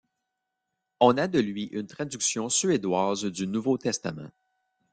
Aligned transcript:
On 0.99 1.15
a 1.19 1.27
de 1.27 1.39
lui 1.39 1.65
une 1.65 1.85
traduction 1.85 2.49
suédoise 2.49 3.25
du 3.25 3.45
Nouveau 3.45 3.77
Testament. 3.77 4.31